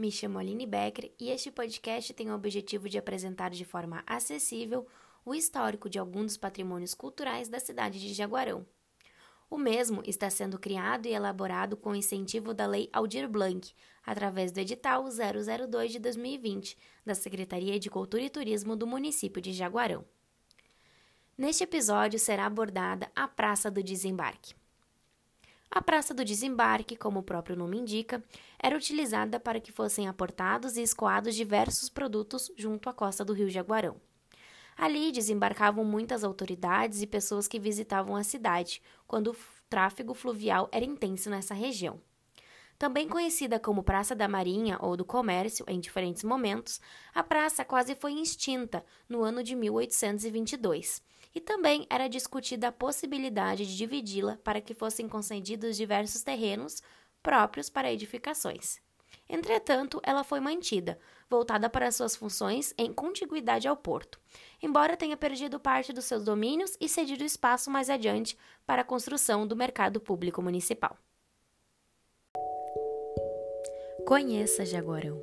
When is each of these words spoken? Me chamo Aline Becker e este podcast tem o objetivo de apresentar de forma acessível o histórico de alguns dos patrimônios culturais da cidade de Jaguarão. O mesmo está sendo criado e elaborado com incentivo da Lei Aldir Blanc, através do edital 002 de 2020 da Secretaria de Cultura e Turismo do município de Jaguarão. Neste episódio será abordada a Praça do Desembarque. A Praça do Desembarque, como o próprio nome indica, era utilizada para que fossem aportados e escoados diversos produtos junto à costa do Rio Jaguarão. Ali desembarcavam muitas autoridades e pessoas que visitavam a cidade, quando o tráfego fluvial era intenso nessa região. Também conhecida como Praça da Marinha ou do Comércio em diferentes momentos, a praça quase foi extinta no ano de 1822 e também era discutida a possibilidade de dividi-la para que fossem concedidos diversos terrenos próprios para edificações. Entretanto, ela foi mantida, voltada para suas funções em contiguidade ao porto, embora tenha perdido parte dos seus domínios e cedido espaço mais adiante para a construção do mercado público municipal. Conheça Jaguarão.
Me 0.00 0.10
chamo 0.10 0.38
Aline 0.38 0.64
Becker 0.64 1.12
e 1.20 1.28
este 1.28 1.50
podcast 1.50 2.14
tem 2.14 2.30
o 2.30 2.34
objetivo 2.34 2.88
de 2.88 2.96
apresentar 2.96 3.50
de 3.50 3.66
forma 3.66 4.02
acessível 4.06 4.86
o 5.26 5.34
histórico 5.34 5.90
de 5.90 5.98
alguns 5.98 6.24
dos 6.26 6.36
patrimônios 6.38 6.94
culturais 6.94 7.48
da 7.48 7.60
cidade 7.60 8.00
de 8.00 8.14
Jaguarão. 8.14 8.64
O 9.50 9.58
mesmo 9.58 10.02
está 10.06 10.30
sendo 10.30 10.58
criado 10.58 11.06
e 11.06 11.12
elaborado 11.12 11.76
com 11.76 11.94
incentivo 11.94 12.54
da 12.54 12.66
Lei 12.66 12.88
Aldir 12.92 13.28
Blanc, 13.28 13.74
através 14.06 14.52
do 14.52 14.58
edital 14.58 15.04
002 15.04 15.92
de 15.92 15.98
2020 15.98 16.78
da 17.04 17.14
Secretaria 17.14 17.78
de 17.78 17.90
Cultura 17.90 18.22
e 18.22 18.30
Turismo 18.30 18.74
do 18.74 18.86
município 18.86 19.42
de 19.42 19.52
Jaguarão. 19.52 20.04
Neste 21.36 21.64
episódio 21.64 22.18
será 22.18 22.46
abordada 22.46 23.10
a 23.14 23.28
Praça 23.28 23.70
do 23.70 23.82
Desembarque. 23.82 24.59
A 25.72 25.80
Praça 25.80 26.12
do 26.12 26.24
Desembarque, 26.24 26.96
como 26.96 27.20
o 27.20 27.22
próprio 27.22 27.54
nome 27.54 27.78
indica, 27.78 28.20
era 28.58 28.76
utilizada 28.76 29.38
para 29.38 29.60
que 29.60 29.70
fossem 29.70 30.08
aportados 30.08 30.76
e 30.76 30.82
escoados 30.82 31.36
diversos 31.36 31.88
produtos 31.88 32.50
junto 32.56 32.88
à 32.88 32.92
costa 32.92 33.24
do 33.24 33.32
Rio 33.32 33.48
Jaguarão. 33.48 34.00
Ali 34.76 35.12
desembarcavam 35.12 35.84
muitas 35.84 36.24
autoridades 36.24 37.02
e 37.02 37.06
pessoas 37.06 37.46
que 37.46 37.60
visitavam 37.60 38.16
a 38.16 38.24
cidade, 38.24 38.82
quando 39.06 39.30
o 39.30 39.36
tráfego 39.68 40.12
fluvial 40.12 40.68
era 40.72 40.84
intenso 40.84 41.30
nessa 41.30 41.54
região. 41.54 42.00
Também 42.80 43.06
conhecida 43.06 43.60
como 43.60 43.82
Praça 43.82 44.14
da 44.14 44.26
Marinha 44.26 44.78
ou 44.80 44.96
do 44.96 45.04
Comércio 45.04 45.66
em 45.68 45.78
diferentes 45.78 46.24
momentos, 46.24 46.80
a 47.12 47.22
praça 47.22 47.62
quase 47.62 47.94
foi 47.94 48.14
extinta 48.14 48.82
no 49.06 49.22
ano 49.22 49.42
de 49.42 49.54
1822 49.54 51.02
e 51.34 51.42
também 51.42 51.86
era 51.90 52.08
discutida 52.08 52.68
a 52.68 52.72
possibilidade 52.72 53.66
de 53.66 53.76
dividi-la 53.76 54.38
para 54.42 54.62
que 54.62 54.72
fossem 54.72 55.06
concedidos 55.10 55.76
diversos 55.76 56.22
terrenos 56.22 56.82
próprios 57.22 57.68
para 57.68 57.92
edificações. 57.92 58.80
Entretanto, 59.28 60.00
ela 60.02 60.24
foi 60.24 60.40
mantida, 60.40 60.98
voltada 61.28 61.68
para 61.68 61.92
suas 61.92 62.16
funções 62.16 62.72
em 62.78 62.94
contiguidade 62.94 63.68
ao 63.68 63.76
porto, 63.76 64.18
embora 64.62 64.96
tenha 64.96 65.18
perdido 65.18 65.60
parte 65.60 65.92
dos 65.92 66.06
seus 66.06 66.24
domínios 66.24 66.78
e 66.80 66.88
cedido 66.88 67.24
espaço 67.24 67.70
mais 67.70 67.90
adiante 67.90 68.38
para 68.66 68.80
a 68.80 68.86
construção 68.86 69.46
do 69.46 69.54
mercado 69.54 70.00
público 70.00 70.40
municipal. 70.40 70.96
Conheça 74.10 74.66
Jaguarão. 74.66 75.22